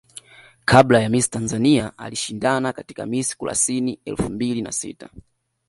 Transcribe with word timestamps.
Kabla 0.65 0.99
ya 1.01 1.09
Miss 1.09 1.29
Tanzania 1.29 1.93
alishindana 1.97 2.73
katika 2.73 3.05
Miss 3.05 3.37
Kurasini 3.37 3.99
elfu 4.05 4.29
mbili 4.29 4.61
na 4.61 4.71
sita 4.71 5.09